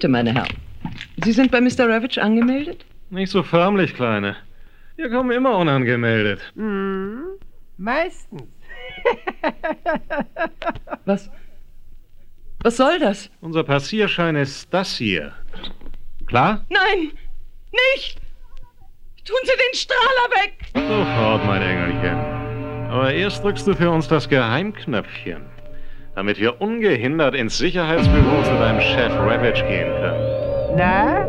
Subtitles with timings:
[0.00, 0.48] Bitte, meine Herren.
[1.22, 1.86] Sie sind bei Mr.
[1.86, 2.86] Ravage angemeldet?
[3.10, 4.34] Nicht so förmlich, Kleine.
[4.96, 6.40] Wir kommen immer unangemeldet.
[6.54, 7.24] Hm,
[7.76, 8.44] meistens.
[11.04, 11.30] Was?
[12.62, 13.28] Was soll das?
[13.42, 15.34] Unser Passierschein ist das hier.
[16.26, 16.64] Klar?
[16.70, 17.10] Nein!
[17.94, 18.22] Nicht!
[19.26, 20.54] Tun Sie den Strahler weg!
[20.76, 22.16] Sofort, mein Engelchen.
[22.90, 25.42] Aber erst drückst du für uns das Geheimknöpfchen,
[26.14, 30.76] damit wir ungehindert ins Sicherheitsbüro zu deinem Chef Ravage gehen können.
[30.76, 31.26] Na?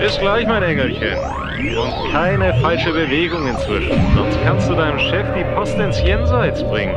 [0.00, 1.18] Bis gleich, mein Engelchen.
[1.58, 6.94] Und keine falsche Bewegung inzwischen, sonst kannst du deinem Chef die Post ins Jenseits bringen.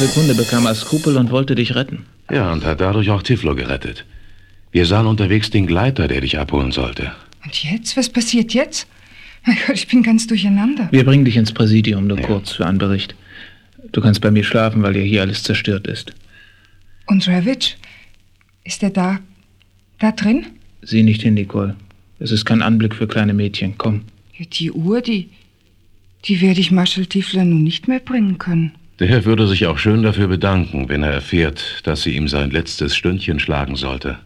[0.00, 2.06] Sekunde bekam er Skrupel und wollte dich retten.
[2.30, 4.06] Ja, und hat dadurch auch Tiflo gerettet.
[4.72, 7.12] Wir sahen unterwegs den Gleiter, der dich abholen sollte.
[7.44, 7.98] Und jetzt?
[7.98, 8.86] Was passiert jetzt?
[9.44, 10.88] Mein Gott, ich bin ganz durcheinander.
[10.90, 13.14] Wir bringen dich ins Präsidium, nur kurz für einen Bericht.
[13.92, 16.14] Du kannst bei mir schlafen, weil ja hier alles zerstört ist.
[17.06, 17.76] Und Ravitch?
[18.64, 19.18] Ist er da?
[19.98, 20.46] Da drin?
[20.80, 21.76] Sieh nicht hin, Nicole.
[22.20, 23.74] Es ist kein Anblick für kleine Mädchen.
[23.76, 24.04] Komm.
[24.38, 25.28] Ja, die Uhr, die.
[26.24, 28.72] Die werde ich Marshall Tiefler nun nicht mehr bringen können.
[29.00, 32.50] Der Herr würde sich auch schön dafür bedanken, wenn er erfährt, dass sie ihm sein
[32.50, 34.18] letztes Stündchen schlagen sollte.